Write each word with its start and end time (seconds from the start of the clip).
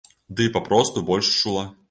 Ды 0.39 0.47
папросту 0.55 1.03
больш 1.11 1.31
чула. 1.41 1.69